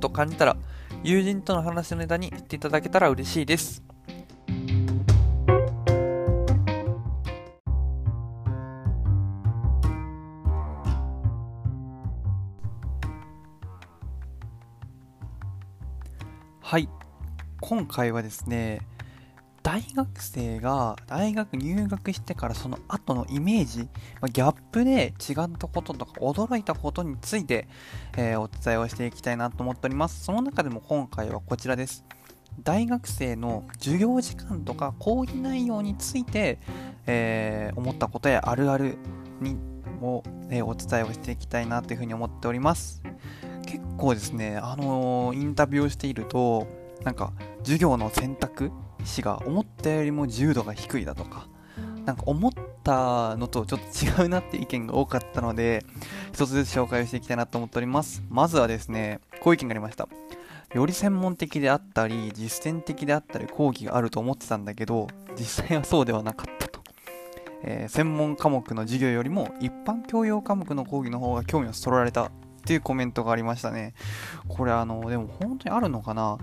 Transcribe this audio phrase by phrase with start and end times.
[0.00, 0.56] と感じたら
[1.02, 3.82] 友人との話のネタにしていただけたら嬉しいです。
[16.70, 16.88] はい。
[17.60, 18.80] 今回はですね、
[19.62, 23.80] 大学生が大学入学してからその後のイメージ、
[24.20, 27.68] まあ、ギャップで違ったこととか驚いたことについて、
[28.16, 30.24] えー、お伝えをしていきたいなと思っております。
[30.24, 32.04] その中でも今回はこちらです。
[32.62, 36.58] 大学生の授業時間とか講義内容について、
[37.06, 38.98] えー、思ったことやあるある
[39.40, 39.56] に
[40.00, 43.02] を、えー、お伝えをしていきたいなというふうに思っております。
[43.66, 46.66] 結構ですね、あのインタビューをしていると、
[47.04, 48.72] なんか授業の選択
[49.04, 51.46] 肢が思ったよりも自由度が低いだとか、
[52.04, 55.84] なんか思ったのとちょっと違うなって意見が多かったので、
[56.32, 58.22] 一つずつ紹介をしていきたいなと思っております。
[58.28, 60.08] まずはですね、こういう意見がありました。
[60.74, 66.80] より専門的であったり、実践的であったり、講義があると思ってたんだけど、実際はそうではなかったと。
[67.62, 72.30] えー、専門科目の授業よりも一般教養科目の講義の方が興味をそられたっ
[72.64, 73.94] ていうコメントがありましたね。
[74.48, 76.38] これあの、でも本当にあるのかな？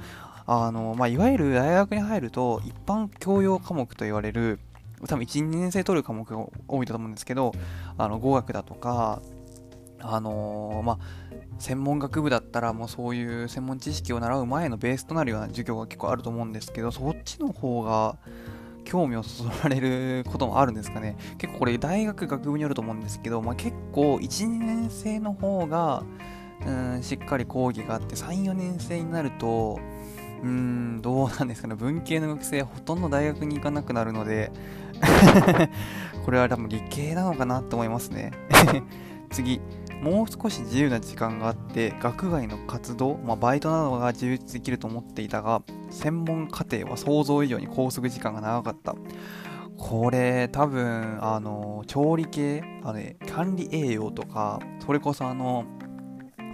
[0.47, 4.59] あの、まあ、いわゆる大学に入ると、一般教養科目と言われる、
[5.05, 7.51] 多分1、2年生取る科目が多いと思うんですけど、
[7.97, 9.21] あの、語学だとか、
[9.99, 10.99] あのー、まあ、
[11.59, 18.17] 専門学部だったらもうそういう専門知識を習う前のベースとなるような授業が結構あると思うんですけど、そっちの方が
[18.85, 21.17] 興味をそそられることもあるんですかね。
[21.37, 26.03] 結構これ大学学部によると思うんですけど、まあ、結構1、2年生の方が、
[26.65, 29.79] うん、しっかり講義があって、3、4年生になると、
[30.41, 31.75] うーん、どうなんですかね。
[31.75, 34.51] 文系の学生ほとんど大学に行かなくなるので
[36.25, 38.31] これは多分理系なのかなと思いますね
[39.29, 39.61] 次、
[40.01, 48.95] もう少し自由な時間があって、学外の活動、まあ、バイトなどが充実できると思っていたが、専門課程は想像以上に拘束時間が長かった。
[49.77, 55.65] これ多分、あの、調理系、あのね、管理栄養とか、それこそあの、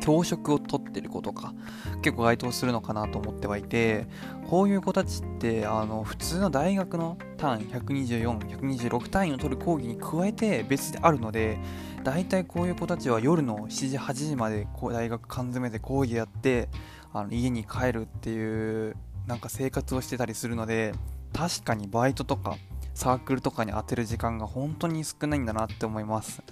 [0.04, 1.54] 教職を取ってる子とか
[2.02, 4.06] 結構該当するのかなと思ってはいて
[4.50, 11.58] こういう子たちってあの普通の大学の単位124、126単位を取る講義に加えて別であるので
[12.04, 16.68] 大体こういう子たちは夜の7時、8時まで大学缶詰で講義やって
[17.14, 20.92] あの家に帰るっていうなんか生活をしてたりするので
[21.32, 22.58] 確かにバイトとか
[22.94, 26.44] サークルとかに当てる時間が本当に少ないんだなって思います。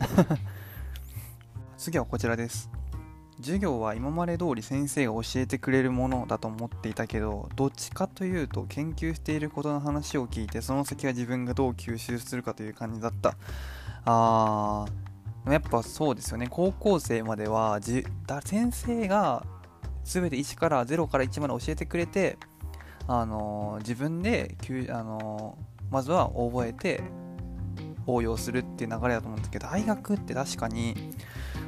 [1.76, 2.81] 次はこちらです。
[3.42, 13.36] 授業は今まで通り先生が教えてくれるものだと思っていたけどどっちかというと研究していることの話を聞いてその先は自分がどう吸収するかという感じだった。
[14.06, 16.48] あーやっぱそうですよね。
[16.48, 19.44] 高校生まではじだ先生が
[20.04, 22.38] 全て1から0から1まで教えてくれて
[23.08, 24.56] あのー、自分で、
[24.90, 27.02] あのー、まずは覚えて
[28.06, 31.12] 応用するっていう流れだと思うんですけど大学って確かに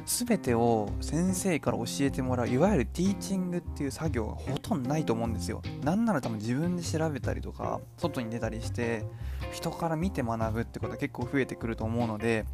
[0.06, 5.62] 全てを先生から教えてもらういわゆるティーチングっていう作業がほとんどないと思うんですよ。
[5.82, 9.04] なんなら多分自分で調べたりとか外に出たりして
[9.52, 12.44] 人から見て学ぶってことは結構増えてくると思うので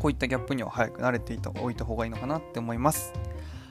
[0.00, 3.12] こういったギャップには早く慣れておいた方がいいのかなって思います。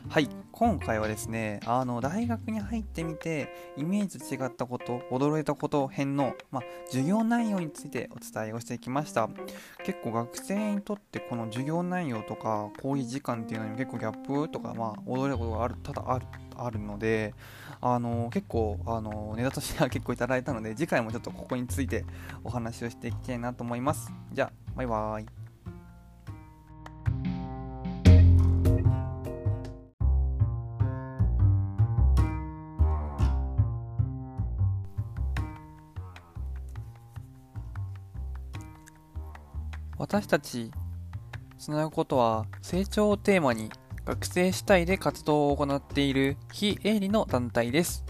[0.10, 0.41] はい。
[0.62, 9.28] 今回はですねあの大学に入ってみてイメージ違ったこと驚いたこと編の、まあ、授業内容についてお伝えをしてきました。
[9.84, 17.34] 結構学生にとってこの授業内容とか講義時間っていうのに結構ギャップとか、まあ、驚いたことがある多々あるあるので
[17.82, 22.06] あの結構あのネタとしては結構いただいたので次回もちょっとここについて
[22.44, 24.14] お話をしていきたいなと思います。
[24.32, 25.41] じゃあバイバーイ。
[40.02, 40.72] 私たち
[41.60, 43.70] つなぐことは成長をテーマに
[44.04, 48.04] 学生主体で活動を行っている非営利の団体です。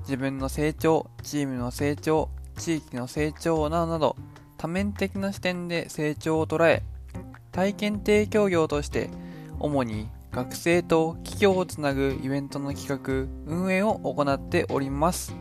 [0.00, 4.16] 自分の成長、チームの成長、地域の成長などなど
[4.58, 6.82] 多面的な視点で成長を捉え
[7.50, 9.08] 体験提供業として
[9.58, 15.34] 主に学生と企業をつなぐイベントの企画、運営を行っております。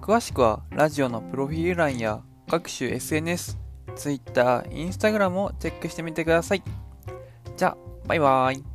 [0.00, 3.63] 詳しくはラジオのプロフィール欄や各種 SNS、
[3.96, 6.62] Twitter、Instagram をチェックしてみてください。
[7.56, 7.76] じゃあ、
[8.06, 8.73] バイバーイ。